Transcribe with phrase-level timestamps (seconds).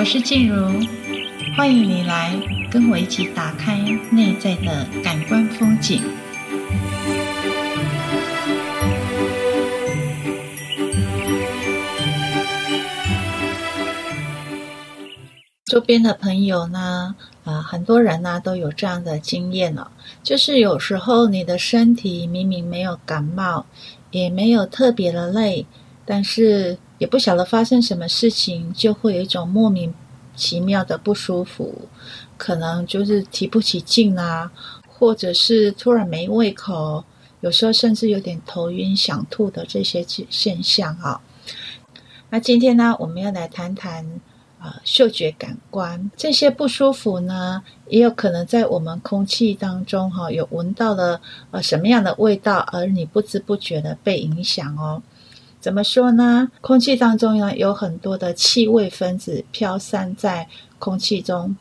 [0.00, 0.80] 我是静茹，
[1.54, 2.34] 欢迎你来
[2.70, 3.76] 跟我一起打开
[4.10, 6.00] 内在的感官风景。
[15.66, 17.14] 周边的朋友呢，
[17.44, 19.90] 啊、很多人呢都有这样的经验了、
[20.22, 23.66] 就是有时候你的身体明明没有感冒，
[24.12, 25.66] 也没有特别的累，
[26.06, 26.78] 但是。
[27.00, 29.92] 也不晓得发生什么事情，就会有一种莫名
[30.36, 31.88] 其妙的不舒服，
[32.36, 34.52] 可能就是提不起劲啊，
[34.86, 37.02] 或者是突然没胃口，
[37.40, 41.18] 有时候甚至有点头晕、想吐的这些现象啊。
[42.28, 44.20] 那今天呢，我们要来谈谈
[44.58, 51.18] 啊，嗅觉感官这些不舒服呢，也有可能在我们空气当中哈，有闻到了
[51.50, 55.02] 呃什么样的味道，而你不知不觉的被影响哦。
[55.60, 56.50] 怎么说呢？
[56.62, 60.48] 空气当中呢，有很多的气味分子飘散在
[60.78, 61.54] 空气中。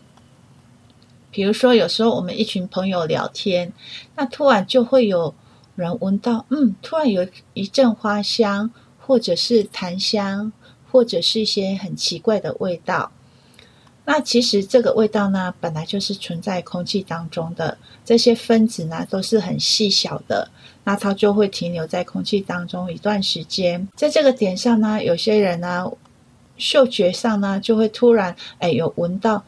[1.31, 3.73] 比如说，有时候我们一群朋友聊天，
[4.15, 5.35] 那突然就会有
[5.75, 8.71] 人闻到，嗯，突然有一阵花香，
[9.05, 10.52] 或者是檀香，
[10.89, 13.11] 或者是一些很奇怪的味道。
[14.11, 20.49] 那其实这个味道呢，本来就是存在空气当中的，这些分子呢，都是很细小的。
[20.83, 25.85] 那它就会停留在空气当中一段时间，在这个点上呢，有些人呢，
[26.57, 29.45] 嗅觉上呢，就会突然哎有闻到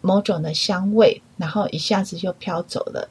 [0.00, 3.08] 某种的香味，然后一下子就飘走了。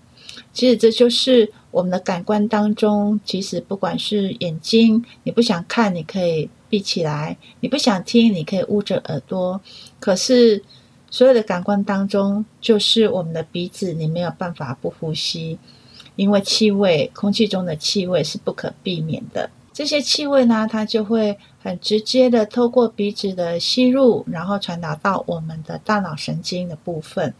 [0.52, 9.62] 其实这就是我们的感官当中，其实不管是眼睛，你不想看，你可以闭起来；你不想听，你可以捂着耳朵。
[10.00, 10.64] 可是
[11.10, 15.58] 所有的感官当中，就是我们的鼻子，你没有办法不呼吸。
[16.16, 19.50] 因为气味，空气中的气味是不可避免的。
[19.78, 27.32] 这些气味呢，它就会很直接的透过鼻子的吸入，然后传达到我们的大脑神经的部分。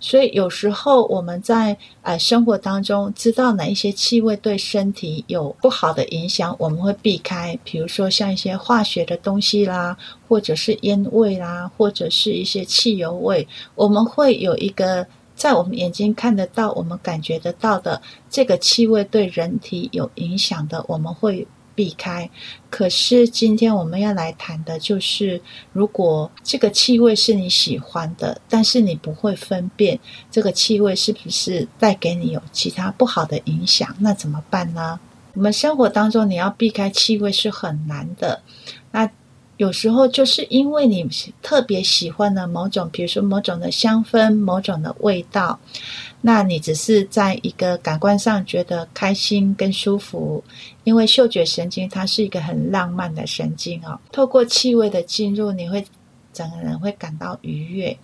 [0.00, 7.56] 所以有时候我们在呃生活当中知道哪一些气味对身体有不好的影响，我们会避开。
[7.62, 15.06] 比如说像一些化学的东西啦，或者是烟味啦，或者是一些汽油味，我们会有一个。
[15.36, 22.28] 在我们眼睛看得到、我们感觉得到的这个气味对人体有影响的，我们会避开。
[22.68, 25.40] 可是今天我们要来谈的就是，
[25.72, 29.96] 如果这个气味是你喜欢的，但是你不会分辨
[30.28, 34.98] 这个气味是不是带给你有其他不好的影响，那怎么办呢？
[35.34, 38.40] 我们生活当中你要避开气味是很难的。
[38.90, 39.08] 那
[39.56, 41.08] 有时候就是因为你
[41.42, 45.58] 特别喜欢的某种，比如说某种的香氛、某种的味道，
[46.20, 50.44] 那你只是在一个感官上觉得开心跟舒服，
[50.84, 53.98] 因为嗅觉神经它是一个很浪漫的神经哦。
[54.12, 55.84] 透过气味的进入，你会
[56.32, 57.96] 整个人会感到愉悦。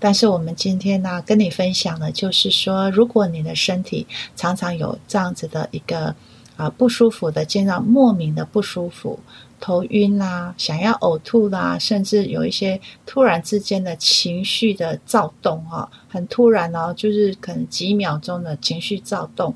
[0.00, 6.14] 但是我们今天呢，跟你分享的就是说，如果你的身体常常有这样子的一个
[6.58, 9.18] 啊不舒服的，经常莫名的不舒服。
[9.60, 19.52] 头晕啦、想要呕吐啦、甚至有一些突然之间的情绪的躁动哈，很突然哦，就是可能几秒钟的情绪躁动，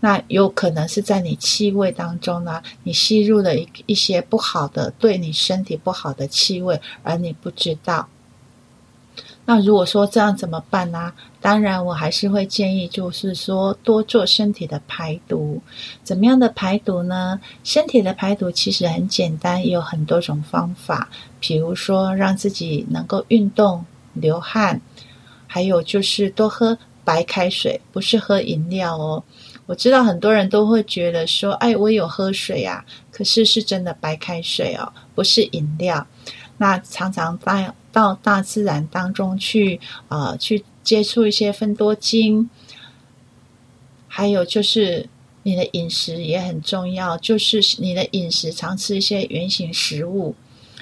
[0.00, 8.08] 那有可能是在你气味当中呢，你吸入了一一些不好的，对你身体不好的气味，而你不知道。
[9.44, 11.12] 那如果说这样怎么办呢？
[11.40, 15.60] 当然，我还是会建议，就是说多做身体的排毒。
[16.04, 17.40] 怎么样的排毒呢？
[17.64, 21.08] 身体的排毒其实很简单，也有很多种方法。
[21.40, 24.80] 比如说，让自己能够运动、流汗，
[25.48, 29.24] 还有就是多喝白开水，不是喝饮料哦。
[29.66, 36.06] 我知道很多人都会觉得说：“哎，我有喝水啊。”可是是真的白开水哦，不是饮料。
[36.58, 42.48] 那常常在到大自然当中去，呃，去接触一些分多精，
[44.08, 45.08] 还有就是
[45.42, 50.34] 你的饮食也很重要，就是你的饮食常吃一些圆形食物。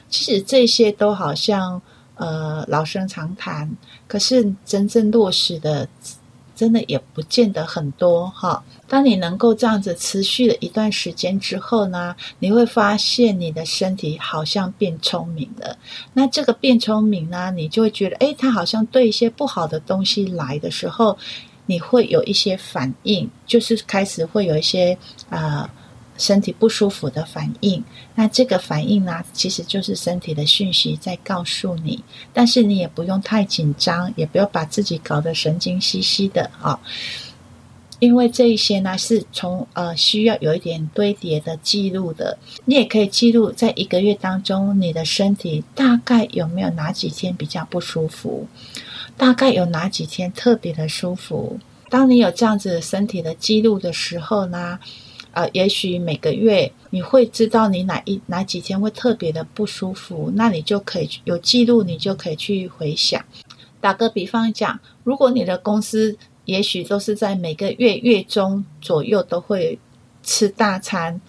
[0.09, 1.83] 其实这些都好像
[2.15, 3.77] 呃老生常谈，
[4.07, 5.89] 可是真正落实的。
[6.61, 8.63] 真的也不见得很多哈。
[8.87, 15.75] 当你能够这样子持续了一段时间之后呢，你会发现你的身体好像变聪明了。
[16.13, 21.17] 那这个变聪明呢，你就会觉得，诶，它好像对一些不好的东西来的时候，
[21.65, 24.99] 你会有一些反应，就是开始会有一些
[25.31, 25.71] 啊。
[26.21, 27.83] 身体不舒服的反应，
[28.15, 36.79] 那这个反应呢，其实就是身体的讯息在告诉你，但是你也不用太紧张，也不要把自己搞得神经兮兮的啊。
[37.99, 42.39] 因为这一些呢是从呃需要有一点堆叠的记录的。
[42.65, 48.47] 你也可以记录在一个月当中，你的身体大概有没有哪几天比较不舒服，
[49.19, 51.59] 大概有哪几天特别的舒服。
[51.91, 54.79] 当你有这样子身体的记录的时候呢，
[55.33, 63.25] 呃，也许每个月你会知道你哪一哪几天会特别的不舒服，那你就可以有记录，你就可以去回想。
[63.81, 69.79] 打个比方讲，如果你的公司也许都是在每个月月中左右都会
[70.23, 71.21] 吃大餐，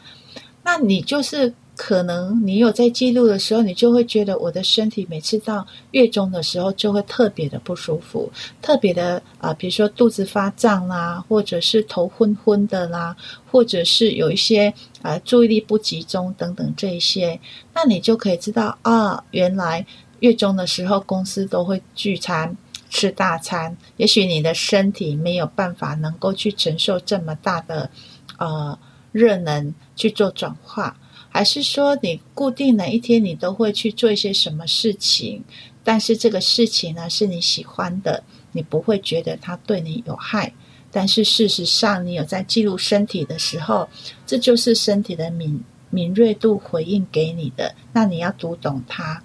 [0.63, 1.53] 那你就是。
[1.83, 8.31] 可能你有在记录的时候，你就会觉得我的身体每次到月中的时候就会特别的不舒服，
[8.61, 13.15] 特别的啊、比如说肚子发胀啦，或者是头昏昏的啦，
[13.49, 17.39] 或者是有一些啊、注意力不集中等等这一些，
[17.73, 19.83] 那你就可以知道啊，原来
[20.19, 22.55] 月中的时候公司都会聚餐
[22.91, 27.89] 吃大餐，也许你的身体没有办法能够去承受这么大的
[28.37, 28.77] 呃
[29.11, 30.95] 热能去做转化。
[31.33, 35.43] 还是说，你固定哪一天你都会去做一些什么事情，
[35.83, 40.53] 但是这个事情呢是你喜欢的，你不会觉得它对你有害。
[40.91, 43.87] 但是事实上，你有在记录身体的时候，
[44.27, 49.23] 这就是身体的敏敏锐度回应给你的，那你要读懂它。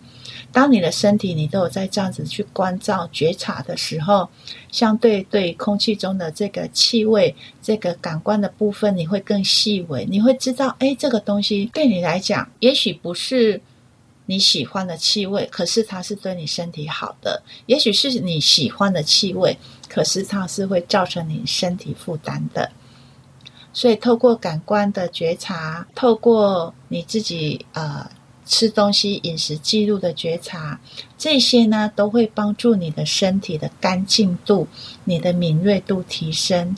[0.56, 4.26] 当你的身体你都有在这样子去关照觉察的时候，
[4.72, 13.60] 相对对空气中的这个气味、这个感官的部分，你会更细微，你会知道，哎，这个东西对你来讲，也许不是
[14.24, 19.58] 你喜欢的气味，可是它是对你身体好的；也许是你喜欢的气味，
[19.90, 22.70] 可是它是会造成你身体负担的。
[23.74, 28.08] 所以，透过感官的觉察，透过你自己呃。
[28.46, 30.80] 吃东西、饮食记录的觉察，
[31.18, 34.66] 这些呢都会帮助你的身体的干净度、
[35.04, 36.74] 你的敏锐度提升。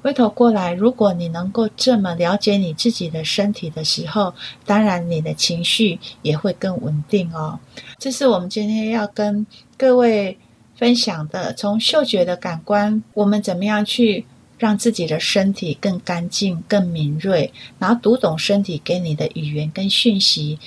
[0.00, 4.34] 回头过来，如果你能够这么了解你自己的身体的时候，
[4.66, 7.58] 当然你的情绪也会更稳定哦。
[7.98, 9.46] 这是我们今天要跟
[9.78, 10.38] 各位
[10.76, 14.26] 分享的，从嗅觉的感官，我们怎么样去
[14.64, 20.58] 让自己的身体更干净、更敏锐，然后读懂身体给你的语言跟讯息。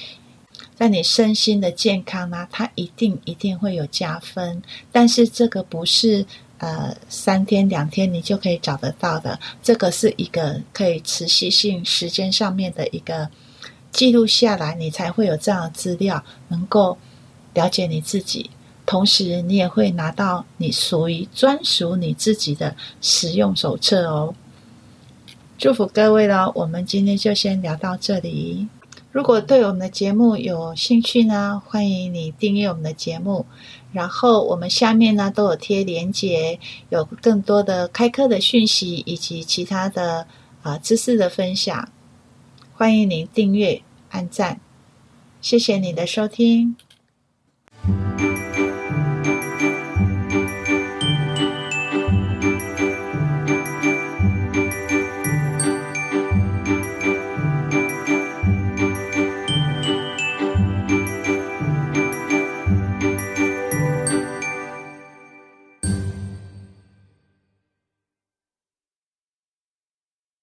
[0.75, 4.61] 在你身心的健康呢，它一定一定会有加分。
[4.91, 6.23] 但是这个不是
[6.59, 13.27] 呃三天两天你就可以找得到的，这个是一个可以持续性时间上面的一个
[13.91, 16.95] 记录下来，你才会有这样的资料，能够
[17.55, 18.51] 了解你自己。
[18.87, 24.33] 同时，你也会拿到你属于专属你自己的使用手册哦。
[25.57, 28.67] 祝福各位了，我们今天就先聊到这里。
[29.11, 33.45] 如果对我们的节目有兴趣呢，欢迎你订阅我们的节目。
[33.91, 36.57] 然后我们下面呢都有贴连结，
[36.89, 40.25] 有更多的开课的讯息以及其他的
[40.61, 41.89] 啊、知识的分享。
[42.73, 43.81] 欢迎您订阅、
[44.11, 44.61] 按赞，
[45.41, 46.86] 谢谢你的收听。